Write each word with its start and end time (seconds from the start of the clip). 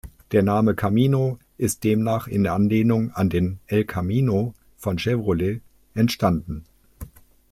Der 0.31 0.41
Name 0.41 0.73
"Camino" 0.73 1.37
ist 1.59 1.83
demnach 1.83 2.25
in 2.25 2.47
Anlehnung 2.47 3.11
an 3.11 3.29
den 3.29 3.59
El 3.67 3.85
Camino 3.85 4.55
von 4.75 4.97
Chevrolet 4.97 5.61
entstanden. 5.93 6.65